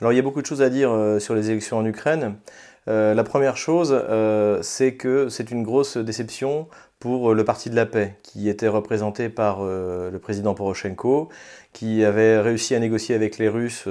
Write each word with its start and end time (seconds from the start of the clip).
Alors 0.00 0.12
il 0.12 0.16
y 0.16 0.18
a 0.18 0.22
beaucoup 0.22 0.42
de 0.42 0.46
choses 0.46 0.62
à 0.62 0.68
dire 0.68 0.90
sur 1.20 1.34
les 1.34 1.50
élections 1.50 1.78
en 1.78 1.84
Ukraine. 1.86 2.36
La 2.86 3.24
première 3.24 3.56
chose, 3.56 3.96
c'est 4.62 4.94
que 4.94 5.28
c'est 5.28 5.50
une 5.50 5.62
grosse 5.62 5.96
déception 5.96 6.68
pour 6.98 7.34
le 7.34 7.44
Parti 7.44 7.68
de 7.68 7.76
la 7.76 7.86
paix, 7.86 8.16
qui 8.22 8.48
était 8.48 8.68
représenté 8.68 9.28
par 9.28 9.64
le 9.64 10.18
président 10.18 10.54
Poroshenko, 10.54 11.28
qui 11.72 12.04
avait 12.04 12.38
réussi 12.40 12.74
à 12.74 12.78
négocier 12.78 13.14
avec 13.14 13.38
les 13.38 13.48
Russes 13.48 13.86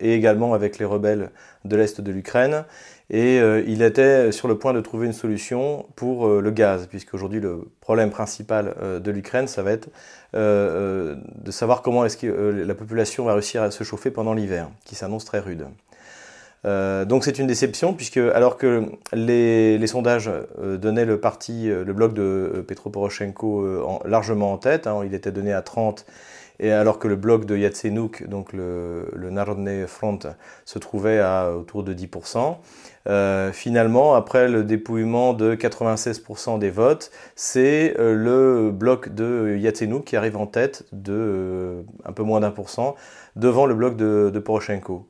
et 0.00 0.14
également 0.14 0.52
avec 0.52 0.78
les 0.78 0.84
rebelles 0.84 1.30
de 1.64 1.76
l'Est 1.76 2.00
de 2.00 2.10
l'Ukraine, 2.12 2.64
et 3.10 3.40
euh, 3.40 3.62
il 3.66 3.82
était 3.82 4.30
sur 4.30 4.46
le 4.46 4.56
point 4.56 4.72
de 4.72 4.80
trouver 4.80 5.06
une 5.06 5.12
solution 5.12 5.86
pour 5.96 6.28
euh, 6.28 6.40
le 6.40 6.52
gaz, 6.52 6.86
puisqu'aujourd'hui 6.86 7.40
le 7.40 7.68
problème 7.80 8.10
principal 8.10 8.76
euh, 8.80 9.00
de 9.00 9.10
l'Ukraine, 9.10 9.48
ça 9.48 9.62
va 9.62 9.72
être 9.72 9.88
de 10.32 11.50
savoir 11.50 11.82
comment 11.82 12.04
est-ce 12.04 12.16
que 12.16 12.28
la 12.64 12.74
population 12.76 13.24
va 13.24 13.32
réussir 13.32 13.64
à 13.64 13.72
se 13.72 13.82
chauffer 13.82 14.12
pendant 14.12 14.32
l'hiver, 14.32 14.70
qui 14.84 14.94
s'annonce 14.94 15.24
très 15.24 15.40
rude. 15.40 15.66
Donc 16.64 17.24
c'est 17.24 17.38
une 17.38 17.46
déception, 17.46 17.94
puisque 17.94 18.18
alors 18.18 18.56
que 18.56 18.84
les, 19.12 19.86
sondages 19.86 20.30
donnaient 20.58 21.06
le 21.06 21.18
parti, 21.18 21.68
le 21.68 21.92
bloc 21.92 22.12
de 22.12 22.64
Petro 22.66 22.90
Poroshenko 22.90 24.02
largement 24.04 24.52
en 24.52 24.58
tête, 24.58 24.86
hein, 24.86 25.02
il 25.04 25.14
était 25.14 25.32
donné 25.32 25.52
à 25.52 25.62
30 25.62 26.04
et 26.60 26.70
alors 26.72 26.98
que 26.98 27.08
le 27.08 27.16
bloc 27.16 27.46
de 27.46 27.56
Yatsenuk, 27.56 28.28
donc 28.28 28.52
le, 28.52 29.08
le 29.14 29.30
Narodne 29.30 29.86
Front, 29.86 30.18
se 30.66 30.78
trouvait 30.78 31.18
à 31.18 31.52
autour 31.52 31.82
de 31.82 31.94
10%, 31.94 32.58
euh, 33.08 33.50
finalement, 33.52 34.14
après 34.14 34.46
le 34.48 34.62
dépouillement 34.62 35.32
de 35.32 35.54
96% 35.54 36.58
des 36.58 36.70
votes, 36.70 37.10
c'est 37.34 37.96
euh, 37.98 38.14
le 38.14 38.70
bloc 38.70 39.14
de 39.14 39.56
Yatsenuk 39.58 40.04
qui 40.04 40.16
arrive 40.16 40.36
en 40.36 40.46
tête 40.46 40.84
de 40.92 41.14
euh, 41.16 41.82
un 42.04 42.12
peu 42.12 42.22
moins 42.22 42.40
d'un 42.40 42.50
pour 42.50 42.68
cent 42.68 42.94
devant 43.36 43.64
le 43.64 43.74
bloc 43.74 43.96
de 43.96 44.38
Poroshenko. 44.38 45.08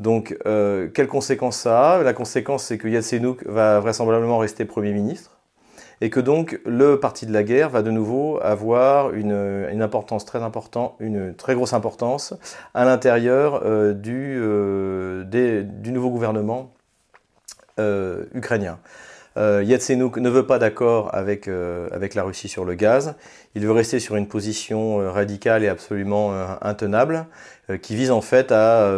Donc, 0.00 0.36
quelle 0.44 1.08
conséquence 1.08 1.56
ça 1.58 1.92
a? 1.92 2.02
La 2.02 2.12
conséquence, 2.12 2.64
c'est 2.64 2.78
que 2.78 2.88
Yatsenuk 2.88 3.46
va 3.46 3.80
vraisemblablement 3.80 4.38
rester 4.38 4.64
Premier 4.64 4.92
ministre 4.92 5.40
et 6.00 6.10
que 6.10 6.20
donc 6.20 6.60
le 6.64 6.98
parti 6.98 7.26
de 7.26 7.32
la 7.32 7.42
guerre 7.42 7.68
va 7.68 7.82
de 7.82 7.90
nouveau 7.90 8.38
avoir 8.42 9.12
une, 9.14 9.82
importance 9.82 10.24
très 10.24 10.42
importante, 10.42 10.94
une 10.98 11.34
très 11.34 11.54
grosse 11.54 11.72
importance 11.72 12.34
à 12.74 12.84
l'intérieur 12.84 13.62
euh, 13.64 13.92
du, 13.92 14.38
euh, 14.40 15.24
du 15.24 15.92
nouveau 15.92 16.10
gouvernement 16.10 16.72
euh, 17.78 18.24
ukrainien. 18.34 18.78
Euh, 19.36 19.62
Yatsenuk 19.64 20.16
ne 20.16 20.28
veut 20.28 20.46
pas 20.46 20.58
d'accord 20.58 21.14
avec, 21.14 21.48
avec 21.48 22.14
la 22.14 22.22
Russie 22.22 22.48
sur 22.48 22.64
le 22.64 22.74
gaz. 22.74 23.14
Il 23.54 23.64
veut 23.64 23.72
rester 23.72 24.00
sur 24.00 24.16
une 24.16 24.28
position 24.28 24.96
radicale 25.12 25.64
et 25.64 25.68
absolument 25.68 26.32
intenable, 26.62 27.26
qui 27.82 27.94
vise 27.96 28.10
en 28.10 28.20
fait 28.20 28.52
à, 28.52 28.88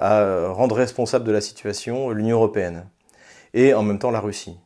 à 0.00 0.48
rendre 0.48 0.76
responsable 0.76 1.24
de 1.24 1.32
la 1.32 1.40
situation 1.40 2.10
l'Union 2.10 2.36
européenne 2.36 2.84
et 3.54 3.74
en 3.74 3.82
même 3.82 3.98
temps 3.98 4.10
la 4.10 4.20
Russie. 4.20 4.56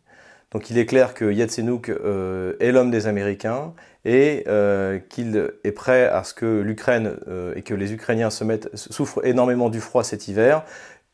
Donc 0.53 0.71
il 0.71 0.79
est 0.79 0.87
clair 0.87 1.15
que 1.15 1.31
Yatsenuk 1.31 1.89
euh, 1.89 2.55
est 2.61 2.71
l'homme 2.71 2.91
des 2.91 3.09
Américains 3.09 3.75
et 4.05 4.45
euh, 4.47 5.01
qu'il 5.09 5.51
est 5.65 5.73
prêt 5.73 6.07
à 6.07 6.23
ce 6.23 6.35
que 6.35 6.61
l'Ukraine 6.61 7.17
euh, 7.29 7.53
et 7.57 7.63
que 7.63 7.75
les 7.75 7.93
Ukrainiens 7.93 8.31
se 8.31 8.45
mettent, 8.45 8.75
souffrent 8.75 9.27
énormément 9.27 9.69
du 9.69 9.81
froid 9.81 10.05
cet 10.05 10.29
hiver 10.29 10.65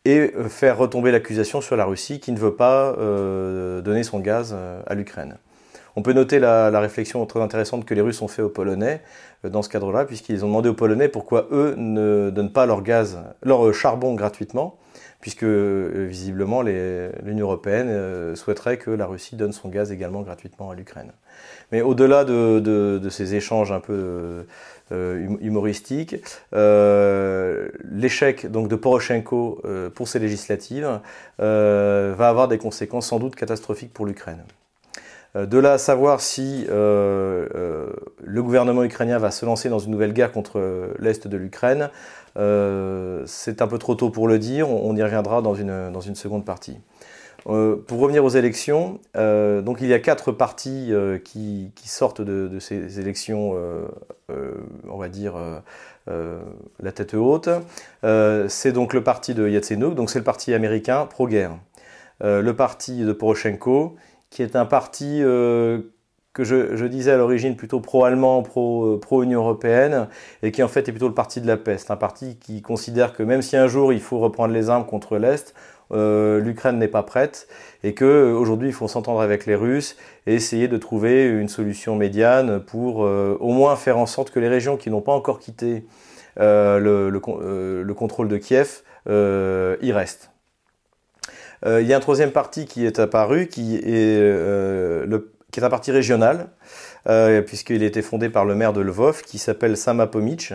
et 0.05 0.33
faire 0.49 0.79
retomber 0.79 1.13
l'accusation 1.13 1.61
sur 1.61 1.77
la 1.77 1.85
Russie 1.85 2.19
qui 2.21 2.33
ne 2.33 2.39
veut 2.39 2.55
pas 2.55 2.97
donner 3.83 4.03
son 4.03 4.19
gaz 4.19 4.57
à 4.87 4.95
l'Ukraine. 4.95 5.37
On 5.95 6.03
peut 6.03 6.13
noter 6.13 6.39
la, 6.39 6.81
réflexion 6.81 7.25
très 7.27 7.41
intéressante 7.41 7.85
que 7.85 7.95
les 7.95 8.01
Russes 8.01 8.23
ont 8.23 8.29
fait 8.29 8.43
aux 8.43 8.49
Polonais 8.49 9.01
dans 9.45 9.63
ce 9.63 9.69
cadre-là, 9.69 10.05
puisqu'ils 10.05 10.45
ont 10.45 10.49
demandé 10.49 10.69
aux 10.69 10.75
Polonais 10.75 11.09
pourquoi 11.09 11.49
eux 11.53 11.75
ne 11.77 12.31
donnent 12.31 12.53
pas 12.53 12.67
leur 12.67 12.83
gaz, 12.83 13.19
leur 13.43 13.73
charbon 13.75 14.15
gratuitement, 14.15 14.79
puisque 15.21 15.45
euh, 15.45 16.07
visiblement 16.09 16.63
l'Union 16.63 17.47
européenne 17.47 17.89
euh, 17.89 18.35
souhaiterait 18.35 18.79
que 18.79 18.91
la 18.91 19.07
Russie 19.07 19.37
donne 19.37 19.53
son 19.53 19.69
gaz 19.69 19.93
également 19.93 20.23
gratuitement 20.23 20.71
à 20.71 20.75
l'Ukraine. 20.75 21.13
Mais 21.71 21.81
au-delà 21.81 22.25
de, 22.25 23.09
ces 23.11 23.35
échanges 23.35 23.73
un 23.73 23.81
peu 23.81 24.45
euh, 24.93 25.27
hum, 25.27 25.39
humoristiques, 25.41 26.17
l'échec 27.91 28.51
donc 28.51 28.69
de 28.69 28.77
Poroshenko 28.77 29.63
pour 29.95 30.09
ces 30.09 30.19
législatives 30.19 31.01
va 31.39 32.29
avoir 32.29 32.49
des 32.49 32.59
conséquences 32.59 33.09
sans 33.09 33.19
doute 33.19 33.35
catastrophiques 33.35 33.93
pour 33.93 34.07
l'Ukraine. 34.07 34.43
De 35.35 35.59
là 35.59 35.73
à 35.73 35.79
savoir 35.79 36.21
si 36.21 36.67
le 36.69 37.89
gouvernement 38.43 38.85
ukrainien 38.85 39.19
va 39.19 39.31
se 39.31 39.47
lancer 39.47 39.69
dans 39.69 39.79
une 39.79 39.91
nouvelle 39.91 40.13
guerre 40.13 40.31
contre 40.31 40.91
l'Est 40.99 41.27
de 41.27 41.37
l'Ukraine, 41.37 41.91
euh, 42.39 43.23
c'est 43.27 43.61
un 43.61 43.67
peu 43.67 43.79
trop 43.79 43.95
tôt 43.95 44.11
pour 44.11 44.27
le 44.29 44.39
dire, 44.39 44.69
on, 44.71 44.97
y 44.97 45.03
reviendra 45.03 45.43
dans 45.43 45.55
une, 45.55 45.91
dans 45.93 46.01
une 46.01 46.15
seconde 46.15 46.45
partie. 46.45 46.79
Euh, 47.49 47.77
pour 47.77 47.99
revenir 47.99 48.25
aux 48.25 48.29
élections, 48.29 49.01
euh, 49.17 49.63
donc 49.63 49.79
il 49.81 49.89
y 49.89 49.95
a 49.95 49.99
quatre 49.99 50.31
partis 50.33 50.93
qui, 51.25 51.73
qui, 51.75 51.89
sortent 51.89 52.21
de, 52.21 52.59
ces 52.59 53.01
élections, 53.01 53.55
on 54.89 54.99
va 54.99 55.09
dire, 55.09 55.35
la 56.07 56.93
tête 56.93 57.15
haute. 57.15 57.49
c'est 58.49 58.73
donc 58.73 58.95
le 58.95 59.03
parti 59.03 59.35
de 59.35 59.49
Yatsenuk, 59.49 59.95
donc 59.95 60.11
c'est 60.11 60.19
le 60.19 60.25
parti 60.25 60.55
américain 60.55 61.07
pro-guerre. 61.07 61.57
le 62.21 62.53
parti 62.53 63.05
de 63.05 63.13
Poroshenko, 63.13 63.97
qui 64.31 64.43
est 64.43 64.57
un 64.57 64.67
parti 64.67 65.23
que 66.33 66.45
je, 66.45 66.87
disais 66.87 67.13
à 67.13 67.17
l'origine 67.17 67.57
plutôt 67.57 67.81
pro-allemand, 67.81 68.43
pro, 68.43 68.97
pro-Union 68.97 69.41
européenne, 69.41 70.09
et 70.43 70.51
qui 70.51 70.63
en 70.63 70.69
fait 70.69 70.89
est 70.89 70.93
plutôt 70.93 71.09
le 71.09 71.15
parti 71.15 71.41
de 71.41 71.47
la. 71.47 71.59
C'est 71.77 71.91
un 71.91 71.97
parti 71.97 72.37
qui 72.37 72.63
considère 72.63 73.13
que 73.13 73.23
même 73.23 73.43
si 73.43 73.57
un 73.57 73.69
jour 73.69 73.93
il 73.93 74.01
faut 74.01 74.19
reprendre 74.19 74.55
les 74.55 74.71
armes 74.71 74.87
contre 74.87 75.19
l'Est, 75.19 75.55
euh, 75.93 76.41
l'Ukraine 76.41 76.79
n'est 76.79 76.89
pas 76.89 77.03
prête, 77.03 77.49
et 77.85 77.93
que 77.93 78.33
aujourd'hui 78.33 78.69
il 78.69 78.75
faut 78.75 78.89
s'entendre 78.89 79.21
avec 79.21 79.45
les 79.45 79.55
Russes 79.55 79.97
et 80.27 80.35
essayer 80.35 80.69
de 80.69 80.79
trouver 80.79 81.27
une 81.27 81.49
solution 81.49 81.97
médiane 81.97 82.61
pour 82.61 83.05
euh, 83.05 83.37
au 83.41 83.53
moins 83.53 83.77
faire 83.77 83.99
en 83.99 84.07
sorte 84.07 84.31
que 84.31 84.41
les 84.41 84.49
régions 84.49 84.77
qui 84.79 84.91
n'ont 84.91 85.03
pas 85.03 85.13
encore 85.13 85.39
quitté 85.39 85.85
euh, 86.41 86.79
le, 86.79 87.11
le, 87.11 87.95
contrôle 87.95 88.29
de 88.29 88.39
Kiev 88.39 88.83
y 89.07 89.93
restent. 89.93 90.31
Il 91.65 91.87
y 91.87 91.93
a 91.93 91.97
un 91.97 92.01
troisième 92.01 92.33
parti 92.33 92.65
qui 92.65 92.87
est 92.87 92.99
apparu, 92.99 93.47
qui 93.47 93.77
est 93.77 94.19
le 94.19 95.33
qui 95.53 95.61
est 95.61 95.65
un 95.65 95.71
parti 95.71 95.93
régional, 95.93 96.49
euh, 97.07 97.43
puisqu'il 97.43 97.83
a 97.83 97.87
été 97.87 98.03
fondé 98.03 98.31
par 98.31 98.45
le 98.45 98.55
maire 98.55 98.73
de 98.73 98.81
Lvov, 98.81 99.23
qui 99.23 99.39
s'appelle 99.39 99.77
Sama 99.77 100.07
Pomic. 100.07 100.55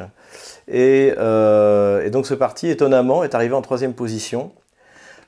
Euh, 0.73 2.03
et, 2.03 2.09
donc 2.09 2.25
ce 2.25 2.33
parti, 2.33 2.67
étonnamment, 2.67 3.23
est 3.23 3.35
arrivé 3.35 3.53
en 3.53 3.61
troisième 3.61 3.93
position. 3.93 4.51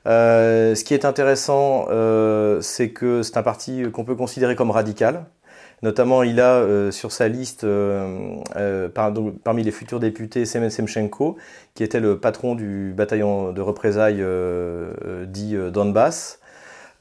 Euh, 0.06 0.74
ce 0.74 0.82
qui 0.82 0.92
est 0.92 1.04
intéressant, 1.04 1.86
c'est 2.60 2.90
que 2.90 3.22
c'est 3.22 3.36
un 3.36 3.42
parti 3.42 3.84
qu'on 3.92 4.04
peut 4.04 4.16
considérer 4.16 4.56
comme 4.56 4.72
radical. 4.72 5.24
Notamment, 5.82 6.24
il 6.24 6.40
a 6.40 6.90
sur 6.90 7.12
sa 7.12 7.28
liste, 7.28 7.64
parmi 8.92 9.62
les 9.62 9.70
futurs 9.70 10.00
députés, 10.00 10.46
Semen 10.46 10.68
Semchenko, 10.68 11.36
qui 11.74 11.84
était 11.84 12.00
le 12.00 12.18
patron 12.18 12.56
du 12.56 12.92
bataillon 12.94 13.52
de 13.52 13.60
représailles 13.60 14.24
dit 15.28 15.56
Donbass. 15.72 16.39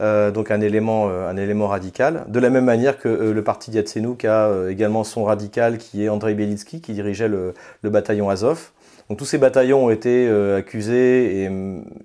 Euh, 0.01 0.31
donc 0.31 0.49
un 0.49 0.61
élément, 0.61 1.09
euh, 1.09 1.29
un 1.29 1.35
élément 1.35 1.67
radical. 1.67 2.23
De 2.27 2.39
la 2.39 2.49
même 2.49 2.63
manière 2.63 2.97
que 2.97 3.09
euh, 3.09 3.33
le 3.33 3.43
parti 3.43 3.71
Yatsenuk 3.71 4.23
a 4.23 4.49
également 4.69 5.03
son 5.03 5.25
radical 5.25 5.77
qui 5.77 6.05
est 6.05 6.09
Andrei 6.09 6.35
Belitsky, 6.35 6.79
qui 6.79 6.93
dirigeait 6.93 7.27
le, 7.27 7.53
bataillon 7.83 8.29
Azov. 8.29 8.71
Donc 9.09 9.17
tous 9.17 9.25
ces 9.25 9.37
bataillons 9.39 9.85
ont 9.85 9.89
été 9.89 10.29
accusés 10.55 11.49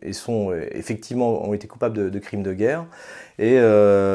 et, 0.02 0.12
sont 0.14 0.54
effectivement 0.72 1.46
ont 1.46 1.52
été 1.52 1.66
coupables 1.68 2.10
de, 2.10 2.18
crimes 2.18 2.42
de 2.42 2.54
guerre. 2.54 2.86
Et 3.38 3.60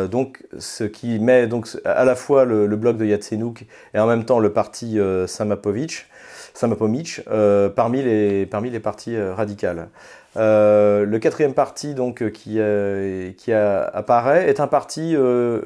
donc 0.10 0.44
ce 0.58 0.86
qui 0.86 1.20
met 1.20 1.46
donc 1.46 1.68
à 1.86 2.04
la 2.04 2.16
fois 2.16 2.46
le, 2.46 2.66
bloc 2.76 2.98
de 2.98 3.06
Yatsenuk 3.06 3.68
et 3.94 4.00
en 4.00 4.08
même 4.08 4.26
temps 4.26 4.40
le 4.40 4.52
parti 4.52 4.98
Samapovic, 5.28 6.08
Samapomic 6.56 7.22
parmi 7.76 8.02
les 8.02 8.48
parmi 8.48 8.72
les 8.72 8.80
partis 8.80 9.22
radicales. 9.22 9.90
Euh, 10.38 11.06
le 11.06 11.20
quatrième 11.20 11.54
parti 11.54 11.94
donc, 11.94 12.22
euh, 12.22 12.30
qui, 12.30 12.58
euh, 12.60 13.88
apparaît 13.94 14.48
est 14.48 14.60
un 14.60 14.68
parti, 14.68 15.14
je 15.14 15.18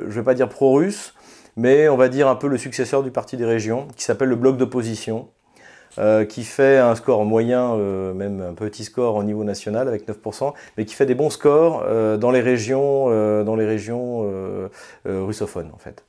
ne 0.05 0.11
vais 0.11 0.23
pas 0.23 0.33
dire 0.33 0.49
pro-russe, 0.49 1.13
mais 1.57 1.89
on 1.89 1.97
va 1.97 2.09
dire 2.09 2.27
un 2.27 2.35
peu 2.35 2.47
le 2.47 2.57
successeur 2.57 3.03
du 3.03 3.11
parti 3.11 3.37
des 3.37 3.45
régions, 3.45 3.87
qui 3.95 4.03
s'appelle 4.03 4.29
le 4.29 4.35
bloc 4.35 4.57
d'opposition, 4.57 5.29
qui 6.27 6.43
fait 6.43 6.79
un 6.79 6.95
score 6.95 7.23
moyen, 7.23 7.75
même 8.15 8.41
un 8.41 8.53
petit 8.53 8.83
score 8.83 9.15
au 9.15 9.23
niveau 9.23 9.43
national 9.43 9.87
avec 9.87 10.07
9%, 10.07 10.53
mais 10.75 10.85
qui 10.85 10.95
fait 10.95 11.05
des 11.05 11.13
bons 11.13 11.29
scores 11.29 11.85
dans 12.17 12.31
les 12.31 12.41
régions, 12.41 13.43
dans 13.43 13.55
les 13.55 13.67
régions 13.67 14.27
russophones 15.05 15.69
en 15.71 15.77
fait. 15.77 16.03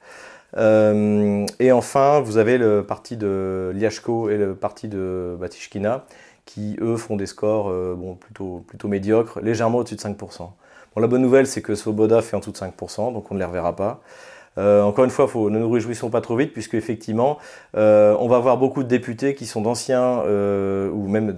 Et 0.57 1.73
enfin, 1.73 2.21
vous 2.21 2.39
avez 2.39 2.59
le 2.59 2.85
parti 2.85 3.17
de 3.17 3.73
Liashko 3.75 4.31
et 4.31 4.37
le 4.37 4.55
parti 4.55 4.89
de 4.89 5.37
Batishkina, 5.41 6.05
qui 6.47 6.77
eux 6.81 6.97
font 6.97 7.17
des 7.17 7.27
scores 7.27 7.71
euh, 7.71 7.95
bon, 7.97 8.15
plutôt, 8.15 8.65
plutôt 8.67 8.89
médiocres, 8.89 9.41
légèrement 9.41 9.79
au-dessus 9.79 9.97
de 9.97 10.01
5%. 10.01 10.39
Bon, 10.39 10.53
la 11.01 11.07
bonne 11.07 11.23
nouvelle, 11.23 11.47
c'est 11.47 11.63
que 11.63 11.75
Svoboda 11.75 12.23
fait 12.23 12.37
en 12.37 12.41
dessous 12.41 12.53
de 12.53 12.57
5%, 12.57 13.13
donc 13.13 13.31
on 13.31 13.35
ne 13.35 13.39
les 13.41 13.45
reverra 13.45 13.75
pas. 13.75 14.01
encore 14.57 15.05
une 15.05 15.11
fois, 15.11 15.27
faut, 15.27 15.51
ne 15.51 15.59
nous 15.59 15.71
réjouissons 15.71 16.11
pas 16.11 16.21
trop 16.21 16.37
vite, 16.37 16.53
puisque 16.53 16.75
effectivement, 16.75 17.39
on 17.75 18.29
va 18.29 18.37
avoir 18.37 18.59
beaucoup 18.59 18.85
de 18.85 18.89
députés 18.89 19.35
qui 19.35 19.47
sont 19.47 19.63
d'anciens 19.63 20.23
ou 20.23 21.09
même 21.09 21.35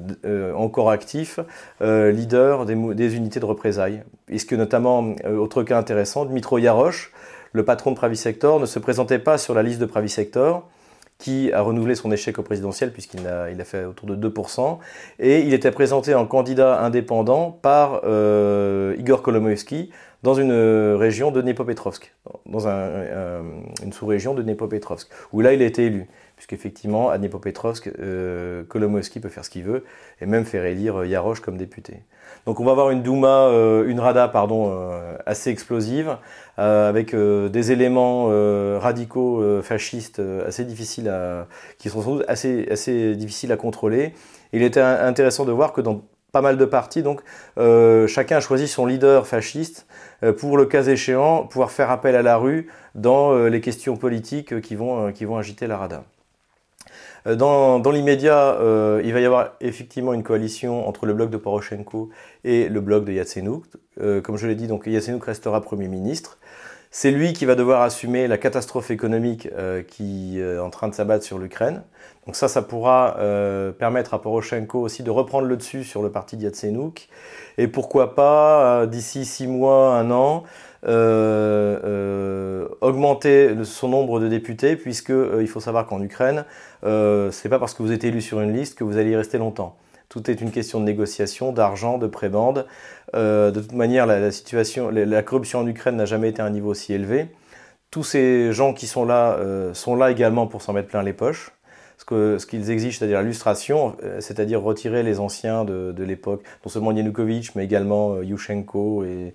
encore 0.55 0.91
actifs 0.91 1.41
leaders 1.81 2.67
des, 2.67 2.75
des, 2.75 3.17
unités 3.17 3.41
de 3.41 3.47
représailles. 3.47 4.03
Puisque 4.27 4.53
notamment, 4.53 5.15
autre 5.25 5.63
cas 5.63 5.79
intéressant, 5.79 6.27
Dmitro 6.27 6.59
Yaroche, 6.59 7.13
le 7.57 7.65
patron 7.65 7.91
de 7.91 7.97
Pravisector, 7.97 8.61
ne 8.61 8.67
se 8.67 8.79
présentait 8.79 9.19
pas 9.19 9.39
sur 9.39 9.55
la 9.55 9.63
liste 9.63 9.81
de 9.81 9.87
Pravisector 9.87 10.69
qui 11.19 11.51
a 11.53 11.63
renouvelé 11.63 11.95
son 11.95 12.13
échec 12.13 12.39
au 12.39 12.43
présidentiel 12.43 12.93
puisqu'il 12.93 13.27
a, 13.27 13.65
fait 13.65 13.87
autour 13.87 14.07
de 14.07 14.29
2%, 14.29 14.79
et 15.19 15.41
il 15.41 15.55
était 15.55 15.71
présenté 15.71 16.15
en 16.15 16.27
candidat 16.27 16.83
indépendant 16.83 17.51
par 17.51 18.03
euh, 18.05 18.95
Igor 18.99 19.23
Kolomoïski 19.23 19.91
dans 20.23 20.35
une 20.35 20.53
région 20.53 21.31
de 21.31 21.41
Dnepropetrovsk, 21.41 22.13
dans 22.45 22.69
une 22.69 23.93
sous-région 23.93 24.35
de 24.35 24.43
Dnepropetrovsk, 24.43 25.09
où 25.33 25.41
là 25.41 25.55
il 25.55 25.63
a 25.63 25.65
été 25.65 25.87
élu, 25.87 26.07
puisqu'effectivement 26.37 27.11
à 27.11 27.19
Dnepropetrovsk, 27.19 27.91
euh, 27.99 28.63
Kolomoïski 28.65 29.21
peut 29.21 29.29
faire 29.29 29.45
ce 29.45 29.51
qu'il 29.51 29.65
veut, 29.65 29.85
et 30.21 30.27
même 30.27 30.45
faire 30.45 30.65
élire 30.65 31.05
Yarosh 31.05 31.41
comme 31.41 31.57
député. 31.57 32.03
Donc 32.47 32.61
on 32.61 32.65
va 32.65 32.71
avoir 32.71 32.91
une 32.91 33.03
Douma, 33.03 33.49
euh, 33.49 33.89
une 33.89 33.99
Rada 33.99 34.29
pardon, 34.29 34.71
euh, 34.71 35.17
assez 35.27 35.51
explosive, 35.51 36.17
euh, 36.59 36.89
avec 36.89 37.15
des 37.15 37.73
éléments 37.73 38.29
radicaux 38.79 39.63
fascistes 39.63 40.23
assez 40.47 40.65
difficiles 40.65 41.09
à, 41.09 41.47
qui 41.79 41.91
sont 41.91 42.03
sans 42.03 42.17
doute 42.17 42.25
assez, 42.29 42.69
assez 42.71 43.17
difficiles 43.17 43.53
à 43.53 43.57
contrôler. 43.57 44.15
Il 44.53 44.63
était 44.63 44.81
intéressant 44.81 45.45
de 45.45 45.53
voir 45.53 45.73
que 45.73 45.81
dans 45.81 46.03
pas 46.33 46.43
mal 46.43 46.57
de 46.57 46.65
partis, 46.65 47.03
donc 47.03 47.23
chacun 48.09 48.37
a 48.37 48.41
choisi 48.41 48.69
son 48.69 48.87
leader 48.87 49.27
fasciste 49.27 49.87
pour 50.39 50.57
le 50.57 50.67
cas 50.67 50.85
échéant 50.85 51.45
pouvoir 51.45 51.71
faire 51.71 51.91
appel 51.91 52.15
à 52.15 52.23
la 52.23 52.37
rue 52.37 52.69
dans 52.95 53.47
les 53.47 53.61
questions 53.61 53.97
politiques 53.97 54.61
qui 54.61 54.77
vont, 54.77 55.13
qui 55.13 55.25
vont 55.25 55.37
agiter 55.37 55.67
la 55.67 55.77
Rada. 55.77 56.05
Euh, 57.27 57.35
dans, 57.35 57.91
l'immédiat, 57.91 58.57
euh, 58.61 59.01
il 59.05 59.13
va 59.13 59.21
y 59.21 59.25
avoir 59.25 59.51
effectivement 59.61 60.13
une 60.13 60.23
coalition 60.23 60.89
entre 60.89 61.07
le 61.07 61.15
bloc 61.15 61.31
de 61.31 61.37
Poroshenko 61.37 62.11
et 62.45 62.69
le 62.69 62.81
bloc 62.81 63.05
de 63.05 63.13
Yatsenyuk. 63.13 63.65
Euh, 64.01 64.21
comme 64.21 64.37
je 64.37 64.47
l'ai 64.47 64.55
dit, 64.55 64.67
donc 64.67 64.87
Yatsenyuk 64.87 65.25
restera 65.25 65.61
Premier 65.61 65.89
ministre. 65.89 66.39
C'est 66.91 67.11
lui 67.11 67.33
qui 67.33 67.45
va 67.45 67.57
devoir 67.57 67.83
assumer 67.83 68.27
la 68.27 68.39
catastrophe 68.39 68.91
économique 68.91 69.51
qui 69.89 70.41
est 70.41 70.59
en 70.59 70.71
train 70.71 70.89
de 70.89 70.95
s'abattre 70.95 71.25
sur 71.25 71.39
l'Ukraine. 71.39 71.83
Donc 72.25 72.37
ça, 72.37 72.49
ça 72.49 72.63
pourra 72.63 73.17
permettre 73.79 74.15
à 74.15 74.23
Poroshenko 74.23 74.81
aussi 74.81 75.03
de 75.03 75.11
reprendre 75.11 75.47
le 75.47 75.59
dessus 75.59 75.85
sur 75.85 76.01
le 76.01 76.11
parti 76.11 76.39
de 76.39 76.45
Yatsenyuk. 76.45 77.09
Et 77.59 77.69
pourquoi 77.69 78.15
pas, 78.15 78.87
d'ici 78.87 79.27
six 79.27 79.47
mois, 79.47 79.99
un 79.99 80.11
an, 80.11 80.45
euh, 80.45 80.45
euh, 80.45 80.76
augmenter 82.81 83.65
son 83.65 83.89
nombre 83.89 84.21
de 84.21 84.29
députés, 84.29 84.77
puisque 84.77 85.11
euh, 85.11 85.39
il 85.41 85.49
faut 85.49 85.61
savoir 85.61 85.87
qu'en 85.87 86.01
Ukraine, 86.03 86.45
c'est 86.83 87.49
pas 87.49 87.59
parce 87.59 87.75
que 87.75 87.83
vous 87.83 87.93
êtes 87.93 88.05
élu 88.05 88.21
sur 88.21 88.41
une 88.41 88.53
liste 88.53 88.79
que 88.79 88.85
vous 88.85 88.97
allez 88.97 89.11
y 89.11 89.17
rester 89.17 89.39
longtemps. 89.39 89.77
Tout 90.09 90.31
est 90.31 90.41
une 90.41 90.53
question 90.53 90.79
de 90.79 90.85
négociation, 90.85 91.51
d'argent, 91.51 91.99
de 91.99 92.07
prébande. 92.07 92.67
de 93.13 93.51
toute 93.51 93.73
manière, 93.73 94.07
la, 94.07 95.23
corruption 95.23 95.59
en 95.59 95.67
Ukraine 95.67 95.97
n'a 95.97 96.05
jamais 96.05 96.29
été 96.29 96.41
à 96.43 96.45
un 96.45 96.51
niveau 96.51 96.71
aussi 96.71 96.95
élevé. 96.95 97.27
Tous 97.91 98.05
ces 98.05 98.53
gens 98.53 98.73
qui 98.73 98.87
sont 98.87 99.05
là 99.05 99.37
sont 99.73 99.97
là 99.97 100.13
également 100.13 100.47
pour 100.47 100.63
s'en 100.63 100.73
mettre 100.73 100.89
plein 100.89 101.03
les 101.03 101.13
poches 101.13 101.56
ce 101.99 102.47
qu'ils 102.47 102.71
exigent, 102.71 102.99
c'est-à-dire 102.99 103.21
l'illustration, 103.23 103.97
c'est-à-dire 104.21 104.63
retirer 104.63 105.03
les 105.03 105.19
anciens 105.19 105.65
de, 105.65 106.03
l'époque, 106.05 106.43
non 106.65 106.71
seulement 106.71 106.93
Yanukovych, 106.93 107.55
mais 107.55 107.65
également 107.65 108.21
Yushchenko 108.23 109.05
et, 109.05 109.33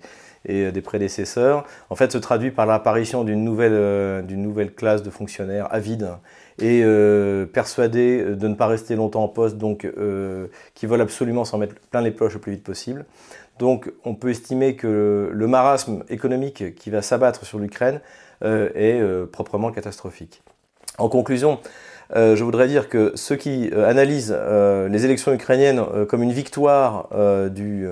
euh, 0.50 0.72
des 0.72 0.80
prédécesseurs, 0.80 1.64
en 1.88 1.94
fait, 1.94 2.10
se 2.10 2.18
traduit 2.18 2.50
par 2.50 2.66
l'apparition 2.66 3.22
d'une 3.22 3.44
nouvelle, 3.44 3.72
euh, 3.74 4.66
classe 4.76 5.04
de 5.04 5.10
fonctionnaires 5.10 5.68
avides 5.72 6.10
et 6.58 6.82
euh, 6.82 7.46
persuadés 7.46 8.24
de 8.24 8.48
ne 8.48 8.54
pas 8.54 8.66
rester 8.66 8.96
longtemps 8.96 9.22
en 9.22 9.28
poste, 9.28 9.56
donc 9.56 9.86
qui 10.74 10.86
veulent 10.86 11.00
absolument 11.00 11.44
s'en 11.44 11.58
mettre 11.58 11.76
plein 11.90 12.00
les 12.00 12.10
poches 12.10 12.34
le 12.34 12.40
plus 12.40 12.52
vite 12.52 12.64
possible. 12.64 13.04
Donc, 13.60 13.92
on 14.04 14.16
peut 14.16 14.30
estimer 14.30 14.74
que 14.74 15.30
le 15.32 15.46
marasme 15.46 16.02
économique 16.08 16.74
qui 16.74 16.90
va 16.90 17.02
s'abattre 17.02 17.44
sur 17.46 17.60
l'Ukraine 17.60 18.00
est 18.42 19.00
proprement 19.30 19.70
catastrophique. 19.70 20.42
En 20.98 21.08
conclusion, 21.08 21.60
je 22.14 22.42
voudrais 22.44 22.68
dire 22.68 22.88
que 22.88 23.12
ceux 23.14 23.36
qui 23.36 23.70
analysent 23.72 24.36
les 24.90 25.04
élections 25.04 25.32
ukrainiennes 25.32 26.06
comme 26.08 26.22
une 26.22 26.32
victoire 26.32 27.08
du, 27.50 27.86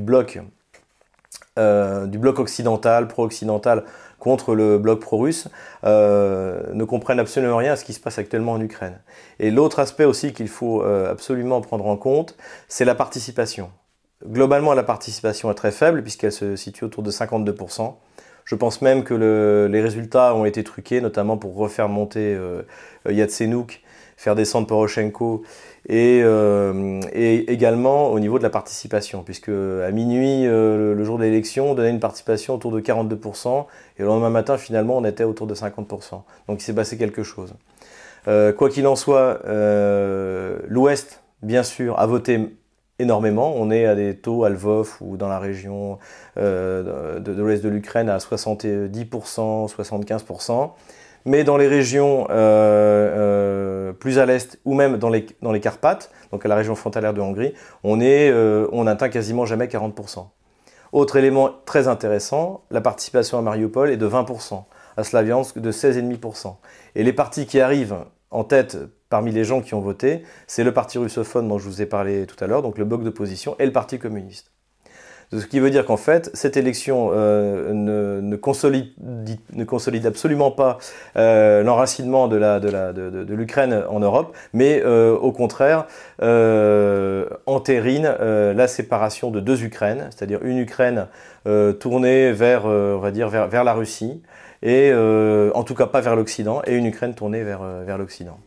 bloc 0.00 0.40
euh, 1.58 2.06
du 2.06 2.18
bloc 2.18 2.38
occidental, 2.38 3.08
pro-occidental, 3.08 3.84
contre 4.18 4.54
le 4.54 4.78
bloc 4.78 5.00
pro-russe, 5.00 5.48
euh, 5.84 6.62
ne 6.74 6.84
comprennent 6.84 7.18
absolument 7.18 7.56
rien 7.56 7.72
à 7.72 7.76
ce 7.76 7.84
qui 7.84 7.94
se 7.94 8.00
passe 8.00 8.18
actuellement 8.18 8.52
en 8.52 8.60
Ukraine. 8.60 9.00
Et 9.38 9.50
l'autre 9.50 9.78
aspect 9.78 10.04
aussi 10.04 10.34
qu'il 10.34 10.48
faut 10.48 10.82
euh, 10.82 11.10
absolument 11.10 11.62
prendre 11.62 11.86
en 11.86 11.96
compte, 11.96 12.36
c'est 12.68 12.84
la 12.84 12.94
participation. 12.94 13.70
Globalement, 14.26 14.74
la 14.74 14.82
participation 14.82 15.50
est 15.50 15.54
très 15.54 15.70
faible 15.70 16.02
puisqu'elle 16.02 16.32
se 16.32 16.56
situe 16.56 16.84
autour 16.84 17.02
de 17.02 17.10
52%. 17.10 17.94
Je 18.46 18.54
pense 18.54 18.80
même 18.80 19.04
que 19.04 19.68
les 19.70 19.80
résultats 19.82 20.34
ont 20.34 20.44
été 20.44 20.64
truqués, 20.64 21.00
notamment 21.00 21.36
pour 21.36 21.56
refaire 21.56 21.88
monter 21.88 22.38
Yatsenyuk, 23.04 23.82
faire 24.16 24.34
descendre 24.34 24.66
Poroshenko 24.66 25.42
euh, 25.90 27.00
et, 27.12 27.52
également 27.52 28.10
au 28.10 28.18
niveau 28.18 28.38
de 28.38 28.42
la 28.42 28.50
participation, 28.50 29.22
puisque 29.22 29.50
à 29.50 29.90
minuit, 29.92 30.46
euh, 30.46 30.94
le 30.94 31.04
jour 31.04 31.18
de 31.18 31.24
l'élection, 31.24 31.70
on 31.70 31.74
donnait 31.74 31.90
une 31.90 32.00
participation 32.00 32.54
autour 32.54 32.72
de 32.72 32.80
42%, 32.80 33.66
et 33.98 34.02
le 34.02 34.08
lendemain 34.08 34.30
matin, 34.30 34.58
finalement, 34.58 34.96
on 34.96 35.04
était 35.04 35.24
autour 35.24 35.46
de 35.46 35.54
50%. 35.54 36.22
Donc 36.48 36.60
il 36.60 36.62
s'est 36.62 36.74
passé 36.74 36.98
quelque 36.98 37.22
chose. 37.22 37.54
Euh, 38.28 38.52
quoi 38.52 38.68
qu'il 38.68 38.86
en 38.86 38.96
soit, 38.96 39.40
l'Ouest, 40.68 41.22
bien 41.42 41.62
sûr, 41.62 41.98
a 41.98 42.06
voté 42.06 42.56
énormément. 42.98 43.54
On 43.56 43.70
est 43.70 43.86
à 43.86 43.94
des 43.94 44.16
taux 44.16 44.44
à 44.44 44.50
Lvov 44.50 44.96
ou 45.00 45.16
dans 45.16 45.28
la 45.28 45.38
région 45.38 45.98
de, 46.36 47.18
de 47.18 47.42
l'Ouest 47.42 47.62
de 47.62 47.68
l'Ukraine 47.68 48.08
à 48.08 48.18
70%, 48.18 49.68
75% 49.68 50.70
mais 51.26 51.42
dans 51.42 51.56
les 51.56 51.66
régions 51.66 52.26
euh, 52.30 53.90
euh, 53.90 53.92
plus 53.92 54.18
à 54.18 54.24
l'est 54.24 54.58
ou 54.64 54.74
même 54.74 54.96
dans 54.96 55.10
les, 55.10 55.26
dans 55.42 55.52
les 55.52 55.60
Carpates, 55.60 56.10
donc 56.30 56.46
à 56.46 56.48
la 56.48 56.54
région 56.54 56.74
frontalière 56.74 57.12
de 57.12 57.20
Hongrie, 57.20 57.52
on, 57.84 58.00
est, 58.00 58.30
euh, 58.30 58.68
on 58.72 58.86
atteint 58.86 59.08
quasiment 59.08 59.44
jamais 59.44 59.66
40%. 59.66 60.28
Autre 60.92 61.16
élément 61.16 61.50
très 61.66 61.88
intéressant, 61.88 62.62
la 62.70 62.80
participation 62.80 63.38
à 63.38 63.42
Mariupol 63.42 63.90
est 63.90 63.96
de 63.96 64.08
20%, 64.08 64.64
à 64.96 65.04
Slaviansk 65.04 65.58
de 65.58 65.72
16,5%. 65.72 66.54
Et 66.94 67.02
les 67.02 67.12
partis 67.12 67.44
qui 67.44 67.60
arrivent 67.60 67.96
en 68.30 68.44
tête 68.44 68.78
parmi 69.08 69.32
les 69.32 69.44
gens 69.44 69.60
qui 69.60 69.74
ont 69.74 69.80
voté, 69.80 70.22
c'est 70.46 70.64
le 70.64 70.72
parti 70.72 70.98
russophone 70.98 71.48
dont 71.48 71.58
je 71.58 71.64
vous 71.64 71.82
ai 71.82 71.86
parlé 71.86 72.26
tout 72.26 72.42
à 72.42 72.46
l'heure, 72.46 72.62
donc 72.62 72.78
le 72.78 72.84
bloc 72.84 73.02
d'opposition, 73.04 73.56
et 73.58 73.66
le 73.66 73.72
parti 73.72 73.98
communiste. 73.98 74.50
Ce 75.32 75.44
qui 75.44 75.58
veut 75.58 75.70
dire 75.70 75.84
qu'en 75.84 75.96
fait, 75.96 76.30
cette 76.34 76.56
élection 76.56 77.10
euh, 77.12 77.72
ne, 77.72 78.36
consolide, 78.36 80.06
absolument 80.06 80.52
pas 80.52 80.78
euh, 81.16 81.64
l'enracinement 81.64 82.28
de 82.28 83.34
l'Ukraine 83.34 83.82
en 83.90 83.98
Europe, 83.98 84.36
mais 84.52 84.82
euh, 84.84 85.16
au 85.16 85.32
contraire 85.32 85.86
entérine 87.46 88.14
la 88.20 88.68
séparation 88.68 89.30
de 89.30 89.40
deux 89.40 89.64
Ukraines, 89.64 90.08
c'est-à-dire 90.10 90.40
une 90.42 90.58
Ukraine 90.58 91.08
tournée 91.80 92.32
vers, 92.32 92.66
la 92.66 93.72
Russie, 93.74 94.22
et 94.62 94.92
en 94.94 95.62
tout 95.64 95.74
cas 95.74 95.86
pas 95.86 96.00
vers 96.00 96.16
l'Occident, 96.16 96.62
et 96.66 96.74
une 96.74 96.86
Ukraine 96.86 97.14
tournée 97.14 97.42
vers 97.42 97.98
l'Occident. 97.98 98.38